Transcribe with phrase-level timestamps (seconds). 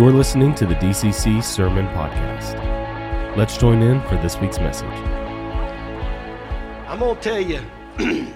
[0.00, 2.56] You're listening to the DCC Sermon Podcast.
[3.36, 4.88] Let's join in for this week's message.
[6.88, 7.60] I'm going to tell you,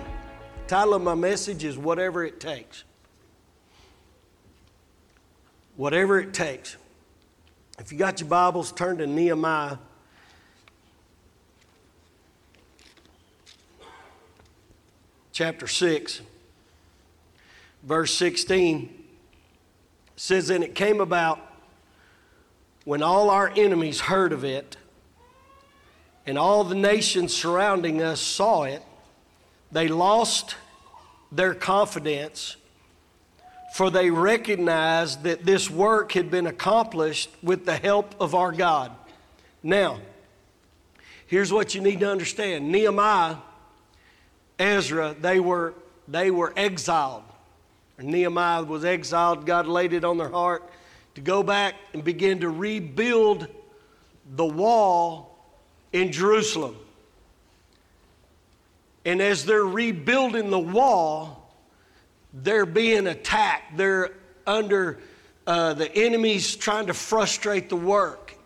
[0.66, 2.84] title of my message is Whatever It Takes.
[5.76, 6.76] Whatever it takes.
[7.78, 9.78] If you got your Bibles, turn to Nehemiah.
[15.32, 16.20] Chapter 6,
[17.82, 19.04] verse 16
[20.16, 21.52] says, And it came about
[22.84, 24.76] when all our enemies heard of it,
[26.26, 28.82] and all the nations surrounding us saw it,
[29.72, 30.56] they lost
[31.32, 32.56] their confidence,
[33.74, 38.92] for they recognized that this work had been accomplished with the help of our God.
[39.62, 39.98] Now,
[41.26, 43.36] here's what you need to understand Nehemiah,
[44.58, 45.74] Ezra, they were,
[46.06, 47.24] they were exiled.
[47.98, 49.46] Nehemiah was exiled.
[49.46, 50.68] God laid it on their heart
[51.14, 53.46] to go back and begin to rebuild
[54.34, 55.38] the wall
[55.92, 56.76] in Jerusalem.
[59.04, 61.54] And as they're rebuilding the wall,
[62.32, 63.76] they're being attacked.
[63.76, 64.10] They're
[64.46, 64.98] under
[65.46, 68.36] uh, the enemies trying to frustrate the work.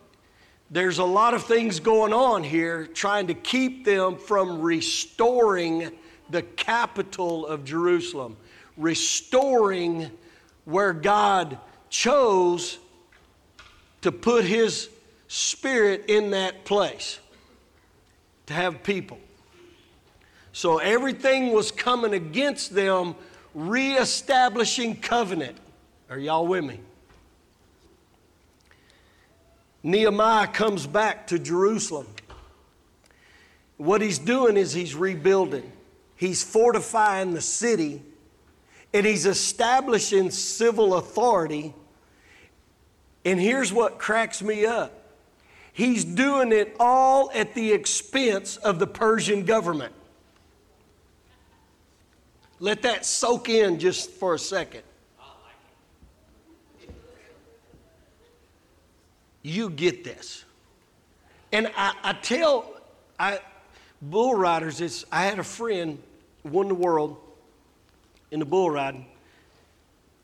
[0.71, 5.93] There's a lot of things going on here trying to keep them from restoring
[6.29, 8.37] the capital of Jerusalem
[8.79, 10.11] restoring
[10.65, 11.59] where God
[11.91, 12.79] chose
[14.03, 14.89] to put His
[15.29, 17.19] Spirit in that place
[18.47, 19.19] to have people.
[20.53, 23.15] So everything was coming against them,
[23.55, 25.57] reestablishing covenant.
[26.11, 26.81] Are y'all with me?
[29.83, 32.07] Nehemiah comes back to Jerusalem.
[33.77, 35.71] What he's doing is he's rebuilding,
[36.17, 38.03] he's fortifying the city
[38.93, 41.75] and he's establishing civil authority.
[43.29, 44.91] And here's what cracks me up
[45.75, 49.93] he's doing it all at the expense of the Persian government.
[52.59, 54.83] Let that soak in just for a second.
[59.43, 60.47] You get this.
[61.53, 62.81] And I, I tell
[63.21, 63.41] I,
[64.01, 66.03] bull riders, I had a friend,
[66.45, 67.19] won the world,
[68.31, 69.05] in the bull riding,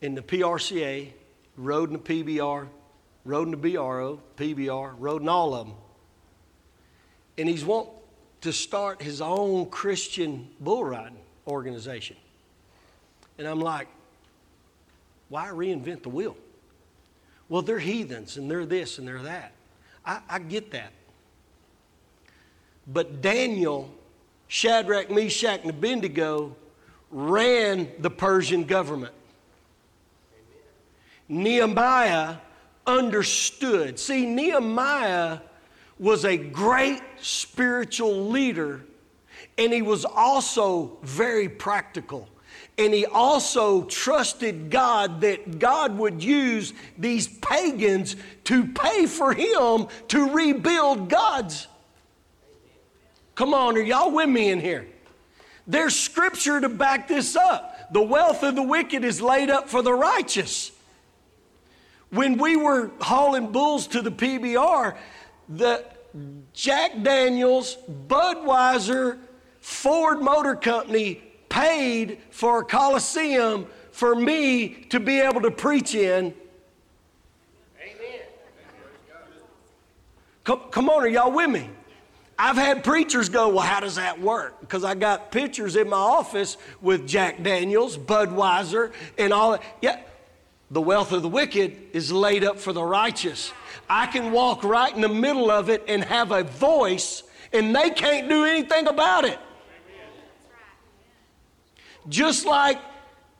[0.01, 1.11] in the PRCA,
[1.55, 2.67] rode in the PBR,
[3.25, 5.75] rode in the BRO, PBR, rode in all of them.
[7.37, 7.89] And he's want
[8.41, 12.15] to start his own Christian bull riding organization.
[13.37, 13.87] And I'm like,
[15.29, 16.37] why reinvent the wheel?
[17.49, 19.51] Well, they're heathens and they're this and they're that.
[20.05, 20.91] I, I get that.
[22.87, 23.91] But Daniel,
[24.47, 26.55] Shadrach, Meshach, and Abednego
[27.09, 29.13] ran the Persian government.
[31.27, 32.35] Nehemiah
[32.87, 33.99] understood.
[33.99, 35.39] See, Nehemiah
[35.99, 38.85] was a great spiritual leader,
[39.57, 42.27] and he was also very practical.
[42.77, 49.87] And he also trusted God that God would use these pagans to pay for him
[50.09, 51.67] to rebuild God's.
[53.35, 54.87] Come on, are y'all with me in here?
[55.67, 57.93] There's scripture to back this up.
[57.93, 60.71] The wealth of the wicked is laid up for the righteous.
[62.09, 64.95] When we were hauling bulls to the PBR,
[65.49, 65.85] the
[66.53, 67.77] Jack Daniels,
[68.07, 69.19] Budweiser,
[69.59, 76.33] Ford Motor Company paid for a Coliseum for me to be able to preach in.
[77.81, 78.21] Amen.
[80.43, 81.69] Come, on, are y'all with me?
[82.37, 84.59] I've had preachers go, Well, how does that work?
[84.59, 89.63] Because I got pictures in my office with Jack Daniels, Budweiser, and all that.
[89.81, 90.01] Yeah,
[90.75, 93.53] the wealth of the wicked is laid up for the righteous.
[93.89, 97.91] I can walk right in the middle of it and have a voice, and they
[97.91, 99.39] can't do anything about it.
[102.09, 102.77] Just like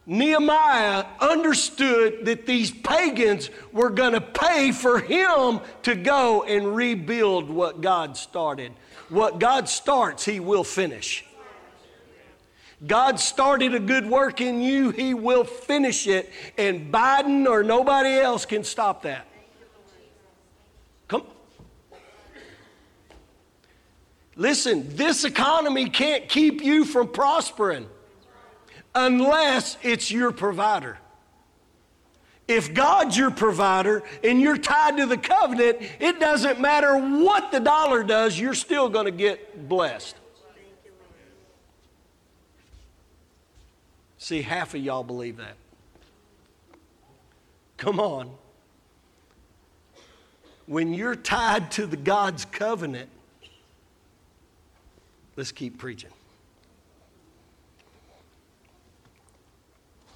[0.06, 7.50] Nehemiah understood that these pagans were going to pay for him to go and rebuild
[7.50, 8.72] what God started.
[9.10, 11.26] What God starts, He will finish.
[12.88, 18.18] God started a good work in you, He will finish it, and Biden or nobody
[18.20, 19.26] else can stop that.
[21.08, 21.24] Come.
[24.36, 27.88] Listen, this economy can't keep you from prospering
[28.94, 30.98] unless it's your provider.
[32.48, 37.60] If God's your provider and you're tied to the covenant, it doesn't matter what the
[37.60, 40.16] dollar does, you're still going to get blessed.
[44.26, 45.54] See, half of y'all believe that.
[47.78, 48.32] Come on.
[50.66, 53.08] when you're tied to the God's covenant,
[55.36, 56.10] let's keep preaching.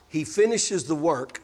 [0.07, 1.43] He finishes the work.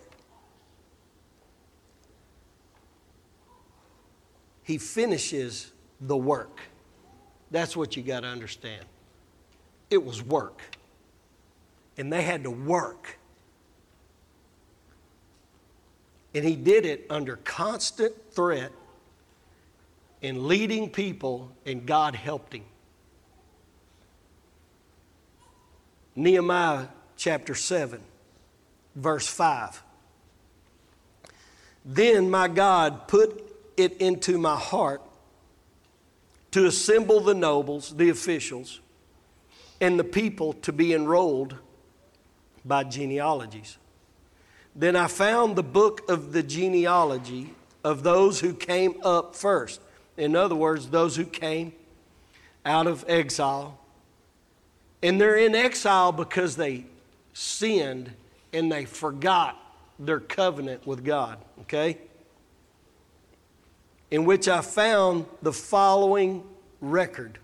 [4.63, 5.71] He finishes
[6.01, 6.61] the work.
[7.51, 8.85] That's what you got to understand.
[9.91, 10.63] It was work.
[11.97, 13.18] And they had to work.
[16.33, 18.71] And he did it under constant threat
[20.21, 22.63] and leading people, and God helped him.
[26.15, 28.01] Nehemiah chapter 7,
[28.95, 29.83] verse 5.
[31.86, 33.44] Then my God put
[33.77, 35.01] it into my heart
[36.51, 38.80] to assemble the nobles, the officials,
[39.81, 41.57] and the people to be enrolled
[42.65, 43.77] by genealogies.
[44.75, 47.53] Then I found the book of the genealogy
[47.83, 49.79] of those who came up first.
[50.17, 51.73] In other words, those who came
[52.65, 53.79] out of exile.
[55.03, 56.85] And they're in exile because they
[57.33, 58.12] sinned
[58.51, 59.61] and they forgot
[60.00, 61.97] their covenant with God, okay?
[64.09, 66.44] In which I found the following
[66.81, 67.38] record.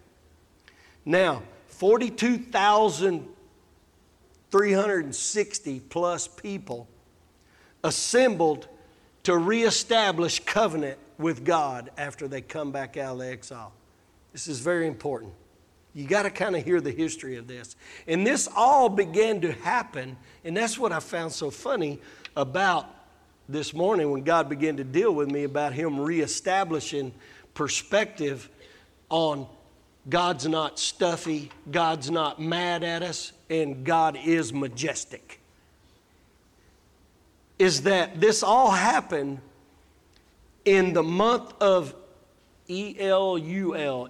[1.05, 1.43] Now,
[4.51, 6.87] 42,360 plus people
[7.83, 8.67] assembled
[9.23, 13.71] to reestablish covenant with God after they come back out of the exile.
[14.33, 15.33] This is very important.
[15.93, 17.75] You got to kind of hear the history of this.
[18.07, 21.99] And this all began to happen, and that's what I found so funny
[22.35, 22.87] about
[23.47, 27.13] this morning when God began to deal with me about Him reestablishing
[27.53, 28.49] perspective
[29.09, 29.47] on
[30.09, 35.39] God's not stuffy, God's not mad at us, and God is majestic.
[37.59, 39.39] Is that this all happened
[40.65, 41.93] in the month of
[42.67, 44.09] E-L-U-L,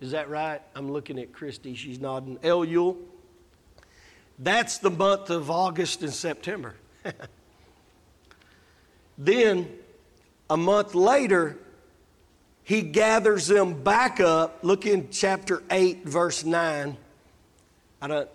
[0.00, 0.60] is that right?
[0.74, 2.36] I'm looking at Christy, she's nodding.
[2.38, 2.96] Elul.
[4.38, 6.74] That's the month of August and September.
[9.18, 9.68] then,
[10.50, 11.56] a month later,
[12.64, 14.60] he gathers them back up.
[14.62, 16.96] Look in chapter 8, verse 9.
[18.00, 18.28] I don't,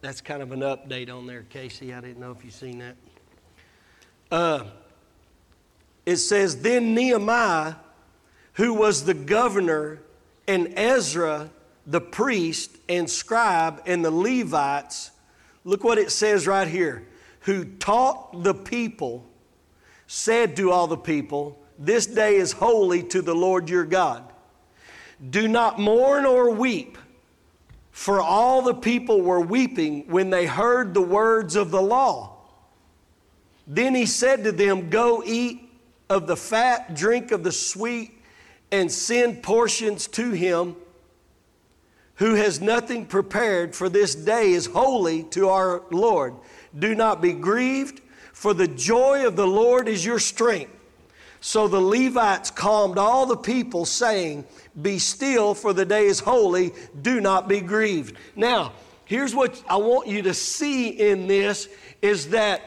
[0.00, 1.92] that's kind of an update on there, Casey.
[1.92, 2.96] I didn't know if you've seen that.
[4.30, 4.64] Uh,
[6.06, 7.74] it says, Then Nehemiah,
[8.54, 10.00] who was the governor,
[10.46, 11.50] and Ezra,
[11.86, 15.10] the priest and scribe, and the Levites,
[15.64, 17.06] look what it says right here,
[17.40, 19.26] who taught the people,
[20.06, 24.24] said to all the people, This day is holy to the Lord your God.
[25.30, 26.98] Do not mourn or weep,
[27.90, 32.36] for all the people were weeping when they heard the words of the law.
[33.66, 35.70] Then he said to them, Go eat
[36.10, 38.12] of the fat, drink of the sweet,
[38.70, 40.76] and send portions to him
[42.16, 46.34] who has nothing prepared, for this day is holy to our Lord.
[46.78, 48.00] Do not be grieved,
[48.32, 50.72] for the joy of the Lord is your strength.
[51.42, 54.46] So the Levites calmed all the people, saying,
[54.80, 56.72] Be still, for the day is holy.
[57.02, 58.16] Do not be grieved.
[58.36, 58.72] Now,
[59.04, 61.68] here's what I want you to see in this
[62.00, 62.62] is that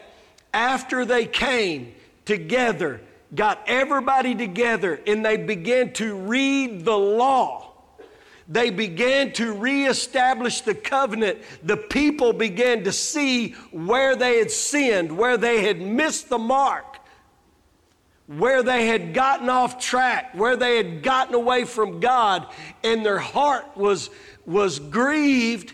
[0.53, 2.99] after they came together
[3.33, 7.71] got everybody together and they began to read the law.
[8.47, 11.39] They began to reestablish the covenant.
[11.63, 16.94] The people began to see where they had sinned, where they had missed the mark,
[18.27, 22.47] where they had gotten off track, where they had gotten away from God,
[22.83, 24.09] and their heart was,
[24.45, 25.73] was grieved.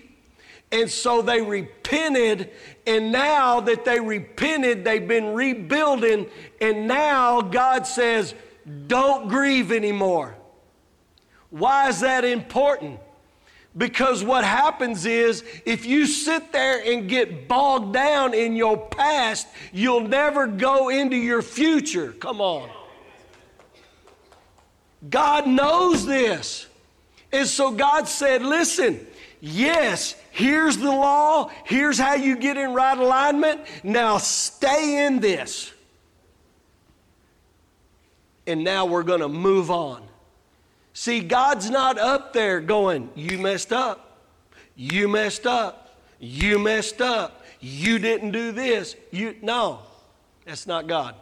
[0.74, 2.50] And so they repented
[2.86, 6.28] and now that they repented, they've been rebuilding.
[6.60, 8.34] And now God says,
[8.88, 10.36] don't grieve anymore.
[11.50, 13.00] Why is that important?
[13.78, 19.48] Because what happens is if you sit there and get bogged down in your past,
[19.72, 22.12] you'll never go into your future.
[22.14, 22.70] Come on.
[25.10, 26.68] God knows this.
[27.32, 29.08] And so God said, listen,
[29.40, 31.52] yes, Here's the law.
[31.66, 33.62] Here's how you get in right alignment.
[33.84, 35.72] Now stay in this.
[38.48, 40.08] And now we're going to move on.
[40.94, 44.20] See, God's not up there going, You messed up.
[44.76, 45.96] You messed up.
[46.20, 47.44] You messed up.
[47.60, 48.96] You didn't do this.
[49.12, 49.80] You no.
[50.46, 51.16] That's not God.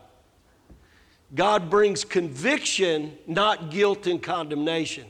[1.35, 5.05] God brings conviction, not guilt and condemnation.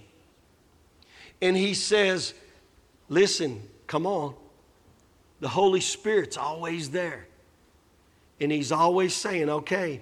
[1.42, 2.34] And he says,
[3.08, 4.36] Listen, Come on.
[5.40, 7.26] The Holy Spirit's always there.
[8.40, 10.02] And He's always saying, okay,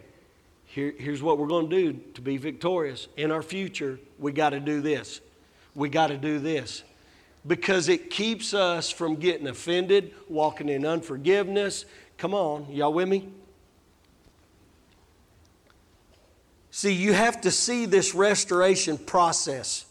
[0.78, 3.08] Here, here's what we're going to do to be victorious.
[3.18, 5.22] In our future, we got to do this.
[5.74, 6.84] We got to do this.
[7.48, 11.86] Because it keeps us from getting offended, walking in unforgiveness.
[12.20, 13.28] Come on, y'all with me?
[16.70, 19.88] See, you have to see this restoration process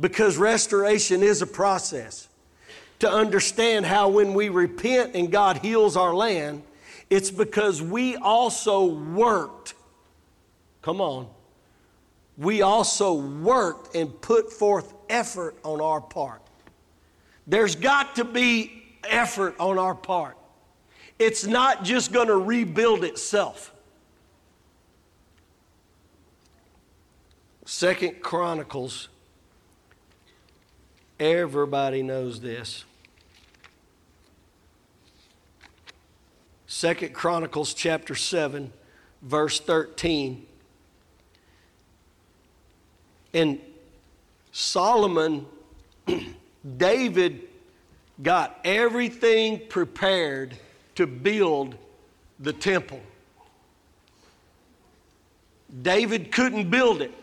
[0.00, 2.26] because restoration is a process.
[3.00, 6.62] To understand how when we repent and God heals our land,
[7.08, 9.74] it's because we also worked.
[10.82, 11.28] Come on.
[12.36, 16.42] We also worked and put forth effort on our part.
[17.46, 20.36] There's got to be effort on our part.
[21.18, 23.72] It's not just going to rebuild itself.
[27.64, 29.08] Second Chronicles,
[31.18, 32.84] everybody knows this.
[36.76, 38.70] Second Chronicles chapter 7,
[39.22, 40.44] verse 13.
[43.32, 43.58] And
[44.52, 45.46] Solomon,
[46.76, 47.44] David
[48.22, 50.54] got everything prepared
[50.96, 51.76] to build
[52.38, 53.00] the temple.
[55.80, 57.14] David couldn't build it.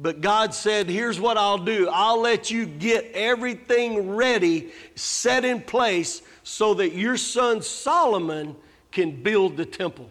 [0.00, 5.60] But God said, Here's what I'll do I'll let you get everything ready, set in
[5.60, 8.56] place, so that your son Solomon
[8.90, 10.10] can build the temple.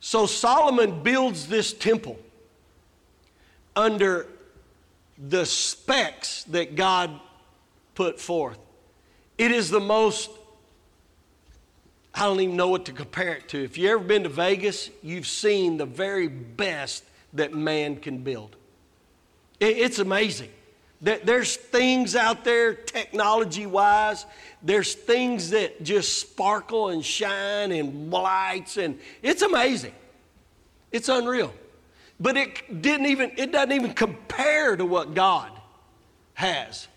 [0.00, 2.18] So Solomon builds this temple
[3.74, 4.26] under
[5.18, 7.18] the specs that God
[7.94, 8.58] put forth.
[9.38, 10.30] It is the most,
[12.14, 13.62] I don't even know what to compare it to.
[13.62, 18.56] If you've ever been to Vegas, you've seen the very best that man can build.
[19.60, 20.50] It's amazing.
[21.00, 24.24] There's things out there, technology wise,
[24.62, 29.94] there's things that just sparkle and shine and lights, and it's amazing.
[30.90, 31.52] It's unreal.
[32.18, 35.50] But it didn't even, it doesn't even compare to what God
[36.34, 36.88] has.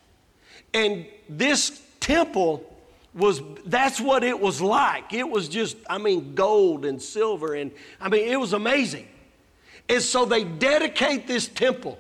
[0.74, 2.66] And this temple
[3.14, 5.14] was that's what it was like.
[5.14, 9.08] It was just, I mean, gold and silver, and I mean, it was amazing.
[9.89, 11.98] And so they dedicate this temple.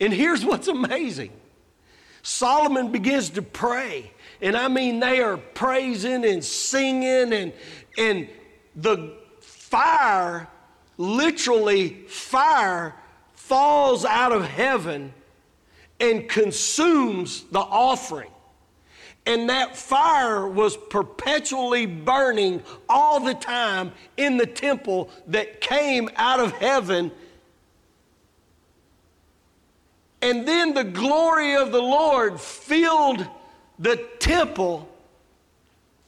[0.00, 1.32] And here's what's amazing
[2.22, 4.10] Solomon begins to pray.
[4.40, 7.52] And I mean, they are praising and singing, and,
[7.98, 8.28] and
[8.74, 10.48] the fire,
[10.96, 12.94] literally, fire
[13.34, 15.12] falls out of heaven
[16.00, 18.30] and consumes the offering.
[19.26, 26.40] And that fire was perpetually burning all the time in the temple that came out
[26.40, 27.10] of heaven.
[30.20, 33.26] And then the glory of the Lord filled
[33.78, 34.88] the temple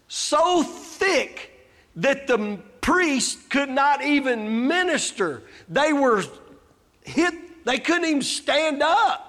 [0.09, 1.53] so thick
[1.97, 5.43] that the priest could not even minister.
[5.69, 6.23] They were
[7.05, 9.26] hit, they couldn't even stand up.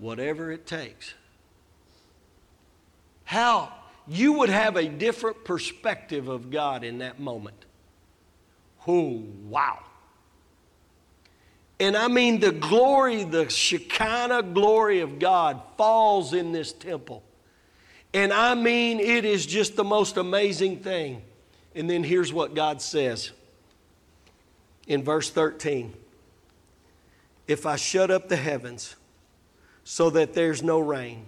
[0.00, 1.14] Whatever it takes.
[3.24, 3.72] How
[4.08, 7.64] you would have a different perspective of God in that moment.
[8.88, 9.78] Oh, wow.
[11.78, 17.22] And I mean, the glory, the Shekinah glory of God falls in this temple.
[18.12, 21.22] And I mean, it is just the most amazing thing.
[21.74, 23.30] And then here's what God says
[24.86, 25.94] in verse 13
[27.46, 28.96] If I shut up the heavens,
[29.90, 31.26] so that there's no rain.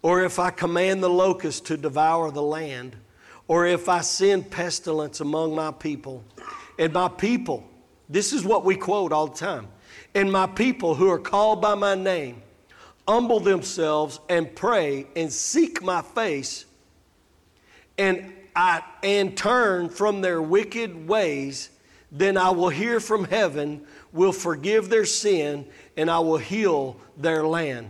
[0.00, 2.96] Or if I command the locust to devour the land,
[3.48, 6.24] or if I send pestilence among my people,
[6.78, 7.68] and my people,
[8.08, 9.68] this is what we quote all the time,
[10.14, 12.40] and my people who are called by my name
[13.06, 16.64] humble themselves and pray and seek my face,
[17.98, 21.68] and I and turn from their wicked ways,
[22.10, 23.86] then I will hear from heaven,
[24.16, 27.88] will forgive their sin, and I will heal their land.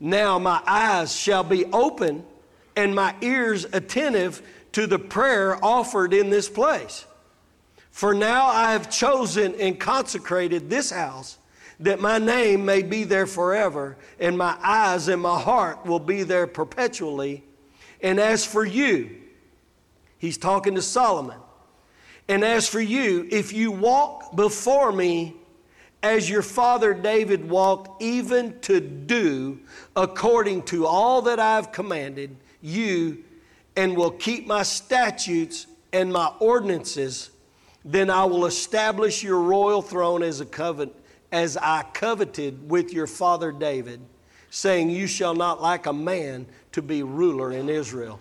[0.00, 2.24] Now my eyes shall be open
[2.76, 4.42] and my ears attentive
[4.72, 7.06] to the prayer offered in this place.
[7.90, 11.38] For now I have chosen and consecrated this house
[11.80, 16.22] that my name may be there forever, and my eyes and my heart will be
[16.22, 17.42] there perpetually.
[18.00, 19.10] And as for you,
[20.18, 21.41] he's talking to Solomon.
[22.28, 25.36] And as for you, if you walk before me
[26.02, 29.60] as your father David walked, even to do
[29.94, 33.24] according to all that I've commanded you,
[33.76, 37.30] and will keep my statutes and my ordinances,
[37.84, 40.96] then I will establish your royal throne as a covenant,
[41.30, 44.00] as I coveted with your father David,
[44.50, 48.20] saying, You shall not lack a man to be ruler in Israel.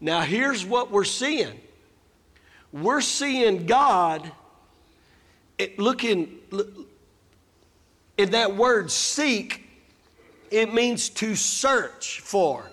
[0.00, 1.60] Now, here's what we're seeing
[2.72, 4.30] we're seeing God
[5.78, 6.38] looking
[8.18, 9.68] in that word seek,
[10.50, 12.70] it means to search for,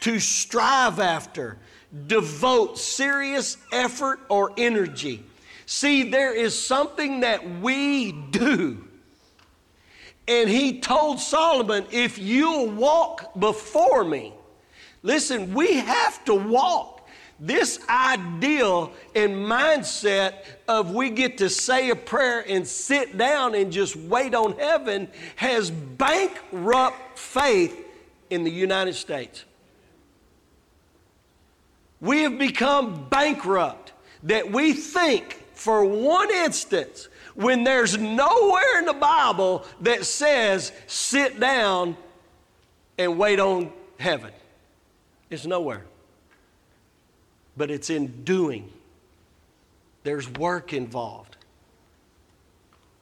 [0.00, 1.58] to strive after,
[2.06, 5.24] devote serious effort or energy.
[5.66, 8.84] See, there is something that we do.
[10.28, 14.32] And he told Solomon, if you'll walk before me,
[15.02, 16.95] listen, we have to walk.
[17.38, 20.34] This ideal and mindset
[20.66, 25.08] of we get to say a prayer and sit down and just wait on heaven
[25.36, 27.78] has bankrupt faith
[28.30, 29.44] in the United States.
[32.00, 38.94] We have become bankrupt that we think for one instance when there's nowhere in the
[38.94, 41.98] Bible that says sit down
[42.96, 44.32] and wait on heaven.
[45.28, 45.84] It's nowhere
[47.56, 48.70] but it's in doing.
[50.02, 51.36] There's work involved,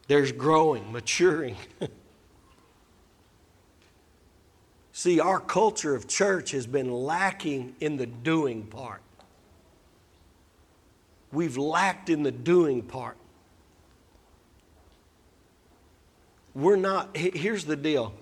[0.07, 1.57] there's growing, maturing.
[4.93, 9.03] See, our culture of church has been lacking in the doing part.
[11.33, 13.17] We've lacked in the doing part.
[16.55, 18.15] We're not, here's the deal.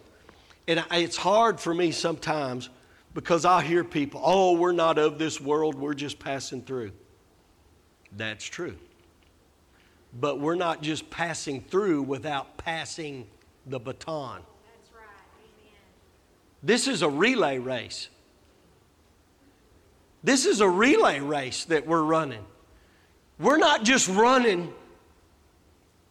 [0.67, 2.71] And it's hard for me sometimes
[3.15, 6.93] because I hear people, oh, we're not of this world, we're just passing through.
[8.17, 8.77] That's true.
[10.19, 13.27] But we're not just passing through without passing
[13.67, 14.41] the baton.
[14.65, 15.07] That's right.
[15.39, 15.75] Amen.
[16.63, 18.09] This is a relay race.
[20.25, 22.45] This is a relay race that we're running.
[23.39, 24.73] We're not just running.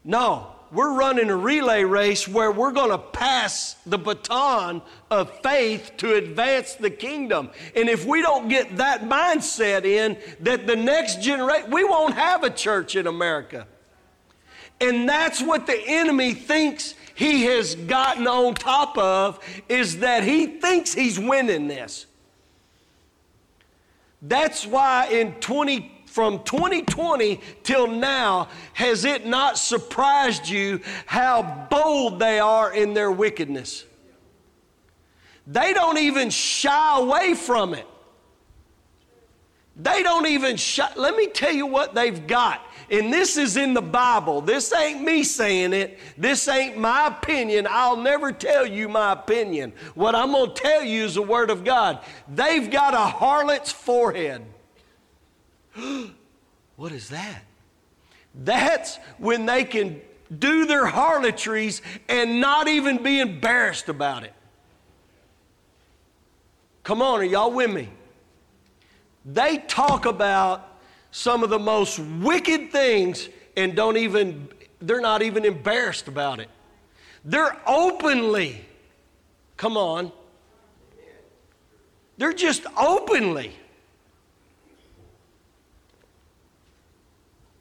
[0.04, 5.92] No, we're running a relay race where we're going to pass the baton of faith
[5.98, 7.50] to advance the kingdom.
[7.76, 12.44] And if we don't get that mindset in, that the next generation, we won't have
[12.44, 13.68] a church in America.
[14.80, 20.48] And that's what the enemy thinks he has gotten on top of, is that he
[20.48, 22.08] thinks he's winning this.
[24.22, 32.20] That's why in 20 from 2020 till now, has it not surprised you how bold
[32.20, 33.86] they are in their wickedness?
[35.48, 37.88] They don't even shy away from it.
[39.78, 40.92] They don't even shy.
[40.98, 42.62] Let me tell you what they've got.
[42.90, 44.42] And this is in the Bible.
[44.42, 45.98] This ain't me saying it.
[46.18, 47.66] This ain't my opinion.
[47.70, 49.72] I'll never tell you my opinion.
[49.96, 52.04] What I'm going to tell you is the Word of God.
[52.28, 54.46] They've got a harlot's forehead.
[56.76, 57.44] what is that?
[58.34, 60.02] That's when they can
[60.38, 64.34] do their harlotries and not even be embarrassed about it.
[66.84, 67.90] Come on, are y'all with me?
[69.26, 70.68] They talk about
[71.12, 74.48] some of the most wicked things and don't even,
[74.80, 76.50] they're not even embarrassed about it.
[77.24, 78.66] They're openly,
[79.58, 80.12] come on,
[82.18, 83.54] they're just openly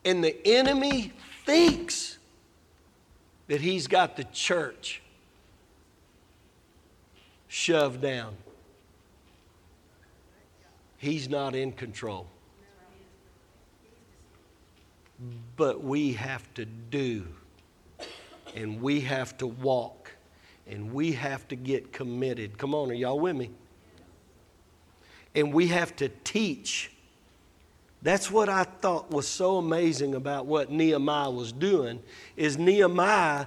[0.04, 1.12] And the enemy
[1.44, 2.18] thinks
[3.48, 5.02] that he's got the church
[7.48, 8.34] shoved down.
[10.96, 12.26] He's not in control.
[15.56, 17.26] But we have to do,
[18.54, 20.12] and we have to walk,
[20.66, 22.56] and we have to get committed.
[22.56, 23.50] Come on, are y'all with me?
[25.34, 26.90] And we have to teach
[28.02, 32.02] that's what I thought was so amazing about what Nehemiah was doing
[32.36, 33.46] is Nehemiah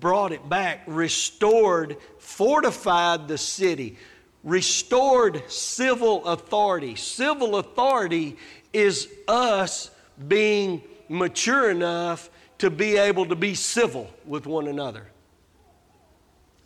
[0.00, 3.98] brought it back, restored, fortified the city,
[4.42, 6.96] restored civil authority.
[6.96, 8.38] Civil authority
[8.72, 9.90] is us
[10.28, 15.06] being mature enough to be able to be civil with one another.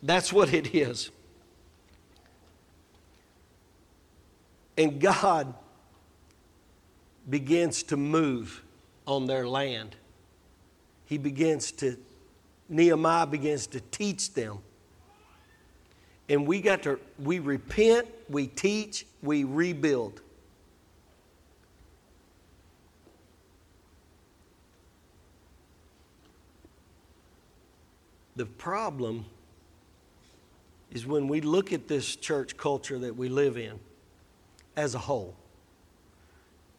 [0.02, 1.10] That's what it is.
[4.76, 5.54] And God
[7.28, 8.62] begins to move
[9.06, 9.96] on their land.
[11.06, 11.96] He begins to,
[12.68, 14.58] Nehemiah begins to teach them.
[16.28, 20.20] And we got to, we repent, we teach, we rebuild.
[28.36, 29.26] The problem
[30.90, 33.78] is when we look at this church culture that we live in
[34.76, 35.36] as a whole.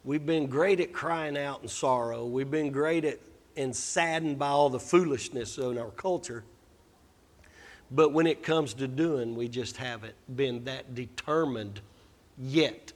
[0.06, 2.24] We've been great at crying out in sorrow.
[2.24, 3.18] We've been great at
[3.56, 6.44] and saddened by all the foolishness in our culture.
[7.90, 11.80] But when it comes to doing, we just haven't been that determined
[12.38, 12.92] yet.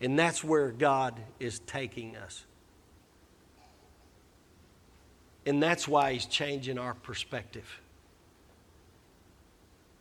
[0.00, 2.44] And that's where God is taking us.
[5.46, 7.80] And that's why He's changing our perspective.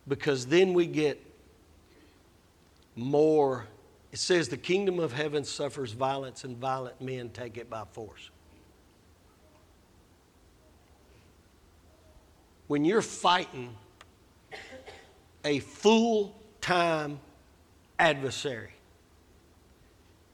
[0.08, 1.24] Because then we get
[2.96, 3.68] more.
[4.14, 8.30] It says, The kingdom of heaven suffers violence, and violent men take it by force.
[12.68, 13.76] When you're fighting
[15.44, 17.20] a full time
[17.98, 18.70] adversary,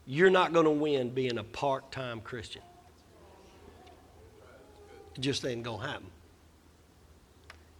[0.05, 2.61] you're not going to win being a part time Christian.
[5.15, 6.07] It just ain't going to happen.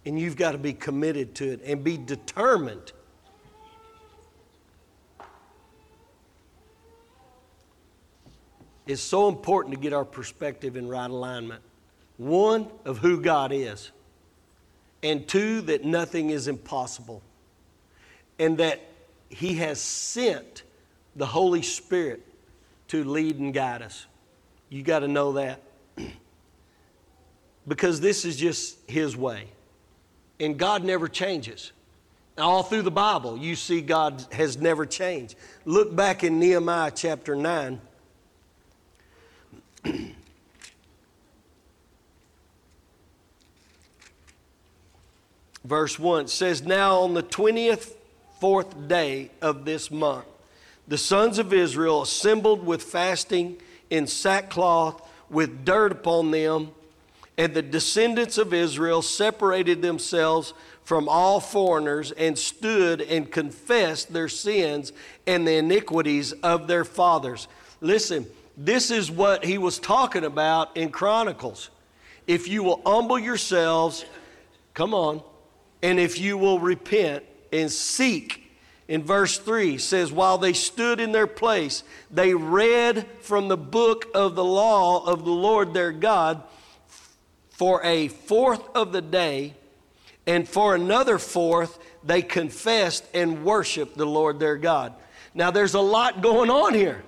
[0.06, 2.92] And you've got to be committed to it and be determined.
[8.90, 11.62] It's so important to get our perspective in right alignment.
[12.16, 13.92] One, of who God is,
[15.00, 17.22] and two, that nothing is impossible,
[18.40, 18.80] and that
[19.28, 20.64] He has sent
[21.14, 22.26] the Holy Spirit
[22.88, 24.06] to lead and guide us.
[24.70, 25.62] You got to know that.
[27.68, 29.46] because this is just His way.
[30.40, 31.70] And God never changes.
[32.36, 35.36] All through the Bible, you see God has never changed.
[35.64, 37.80] Look back in Nehemiah chapter 9.
[45.64, 47.94] Verse 1 says, Now on the 20th,
[48.40, 50.24] fourth day of this month,
[50.88, 53.58] the sons of Israel assembled with fasting
[53.90, 56.70] in sackcloth with dirt upon them,
[57.38, 64.28] and the descendants of Israel separated themselves from all foreigners and stood and confessed their
[64.28, 64.92] sins
[65.26, 67.46] and the iniquities of their fathers.
[67.80, 71.70] Listen, this is what he was talking about in Chronicles.
[72.26, 74.04] If you will humble yourselves,
[74.74, 75.22] come on,
[75.82, 78.50] and if you will repent and seek
[78.90, 84.06] in verse 3 says, While they stood in their place, they read from the book
[84.16, 86.42] of the law of the Lord their God
[87.50, 89.54] for a fourth of the day,
[90.26, 94.92] and for another fourth, they confessed and worshiped the Lord their God.
[95.34, 97.04] Now, there's a lot going on here.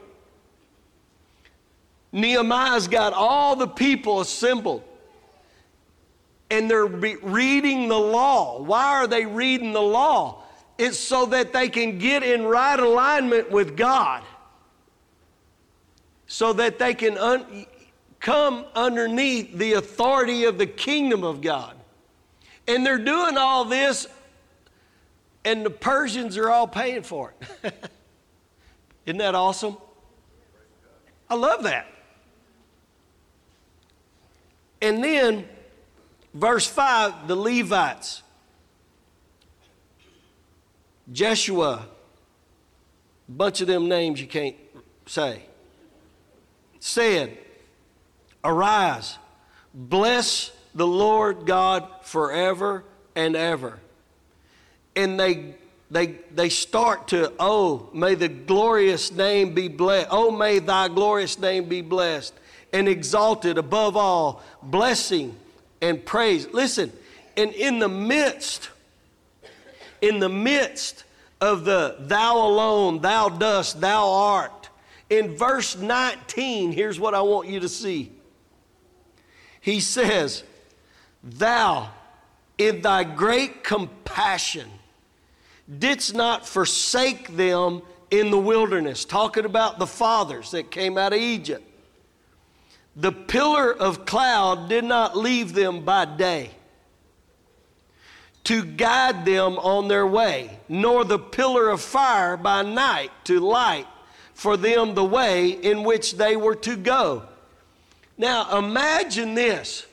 [2.13, 4.85] Nehemiah's got all the people assembled
[6.53, 8.61] and they're reading the law.
[8.61, 10.43] Why are they reading the law?
[10.77, 14.23] It's so that they can get in right alignment with God,
[16.27, 17.67] so that they can un-
[18.21, 21.75] come underneath the authority of the kingdom of God.
[22.69, 24.07] And they're doing all this,
[25.47, 27.75] and the Persians are all paying for it.
[29.07, 29.79] Isn't that awesome?
[31.31, 31.87] I love that.
[34.83, 35.49] And then,
[36.35, 38.23] verse 5 the Levites
[41.11, 41.87] Jeshua,
[43.29, 44.57] bunch of them names you can't
[45.07, 45.43] say,
[46.81, 47.39] said,
[48.45, 49.19] Arise,
[49.73, 53.79] bless the Lord God forever and ever.
[54.97, 55.55] And they
[55.91, 60.09] they, they start to, oh, may the glorious name be blessed.
[60.11, 62.33] Oh, may thy glorious name be blessed
[62.73, 65.37] and exalted above all, blessing
[65.81, 66.47] and praise.
[66.49, 66.93] Listen,
[67.37, 68.71] and in the midst
[70.03, 71.05] in the midst
[71.41, 74.69] of the thou alone, thou dost, thou art.
[75.09, 78.11] In verse 19, here's what I want you to see.
[79.61, 80.43] He says,
[81.23, 81.89] Thou,
[82.59, 84.69] in thy great compassion,
[85.79, 89.05] didst not forsake them in the wilderness.
[89.05, 91.65] Talking about the fathers that came out of Egypt.
[92.95, 96.51] The pillar of cloud did not leave them by day
[98.45, 103.87] to guide them on their way, nor the pillar of fire by night to light
[104.35, 107.23] for them the way in which they were to go.
[108.19, 109.87] Now imagine this.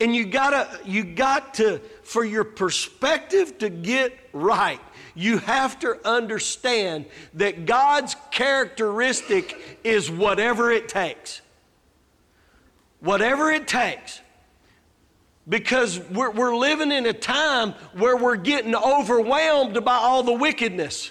[0.00, 4.80] And you gotta, you got to, for your perspective to get right,
[5.14, 11.41] you have to understand that God's characteristic is whatever it takes.
[13.02, 14.20] Whatever it takes
[15.48, 21.10] because we're, we're living in a time where we're getting overwhelmed by all the wickedness.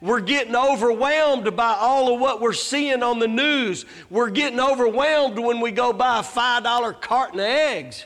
[0.00, 3.86] We're getting overwhelmed by all of what we're seeing on the news.
[4.08, 8.04] We're getting overwhelmed when we go buy a $5 carton of eggs.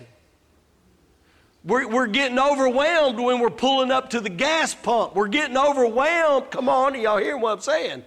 [1.65, 5.15] We're, we're getting overwhelmed when we're pulling up to the gas pump.
[5.15, 6.51] We're getting overwhelmed.
[6.51, 8.05] Come on, y'all hear what I'm saying?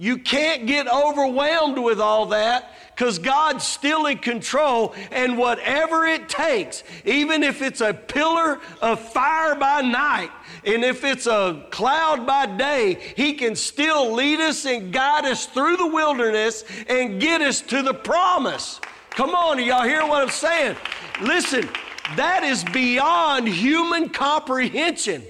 [0.00, 6.28] You can't get overwhelmed with all that because God's still in control, and whatever it
[6.28, 10.30] takes, even if it's a pillar of fire by night,
[10.64, 15.46] and if it's a cloud by day, He can still lead us and guide us
[15.46, 18.80] through the wilderness and get us to the promise.
[19.10, 20.76] Come on, y'all hear what I'm saying?
[21.20, 21.68] Listen,
[22.16, 25.22] that is beyond human comprehension.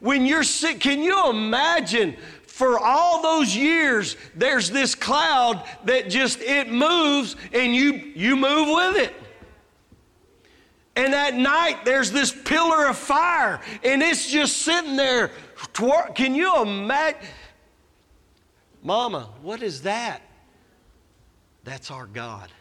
[0.00, 2.16] When you're sick, can you imagine
[2.60, 8.68] for all those years there's this cloud that just it moves and you you move
[8.68, 9.14] with it.
[10.94, 15.30] And at night there's this pillar of fire and it's just sitting there.
[16.14, 17.22] Can you imagine?
[18.82, 20.20] Mama, what is that?
[21.64, 22.52] That's our God.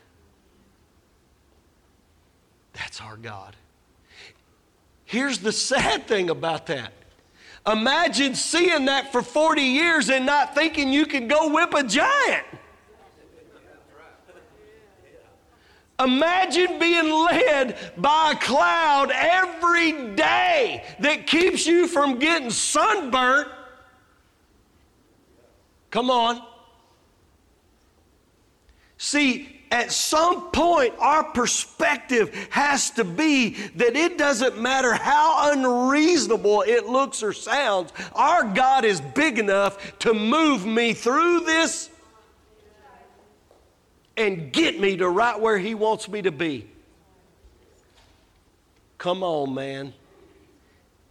[2.71, 3.53] That's our God.
[5.03, 6.93] Here's the sad thing about that.
[7.71, 12.45] Imagine seeing that for 40 years and not thinking you can go whip a giant.
[15.99, 23.49] Imagine being led by a cloud every day that keeps you from getting sunburnt.
[25.91, 26.41] Come on.
[28.97, 36.63] See, at some point, our perspective has to be that it doesn't matter how unreasonable
[36.63, 41.91] it looks or sounds, our God is big enough to move me through this
[44.17, 46.67] and get me to right where He wants me to be.
[48.97, 49.93] Come on, man.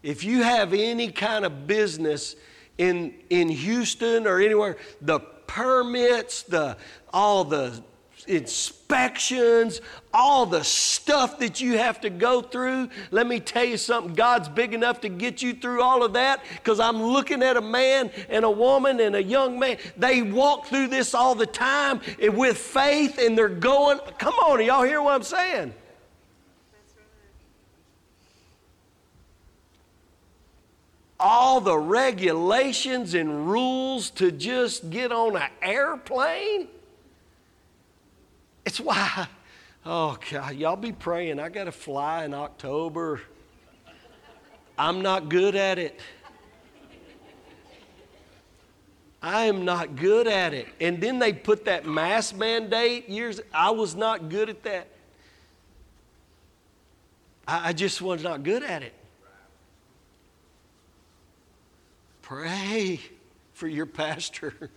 [0.03, 2.35] If you have any kind of business
[2.77, 6.77] in, in Houston or anywhere, the permits, the
[7.13, 7.83] all the
[8.29, 9.81] inspections,
[10.13, 12.89] all the stuff that you have to go through.
[13.11, 16.43] Let me tell you something God's big enough to get you through all of that
[16.55, 19.79] because I'm looking at a man and a woman and a young man.
[19.97, 23.99] They walk through this all the time with faith and they're going.
[24.19, 25.75] Come on, y'all hear what I'm saying?
[31.21, 36.69] all the regulations and rules to just get on an airplane.
[38.69, 39.27] It's why,
[39.87, 41.41] oh God, y'all be praying.
[41.41, 43.23] I got to fly in October.
[44.77, 45.99] I'm not good at it.
[49.23, 50.69] I am not good at it.
[50.83, 53.41] And then they put that mask mandate years.
[53.55, 54.89] I was not good at that.
[57.47, 58.93] I, I just was not good at it.
[62.21, 63.01] Pray
[63.55, 64.69] for your pastor.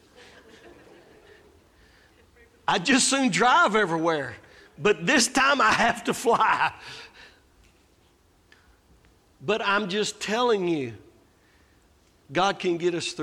[2.67, 4.35] I just soon drive everywhere,
[4.77, 6.71] but this time I have to fly.
[9.43, 10.93] But I'm just telling you,
[12.31, 13.19] God can get us through.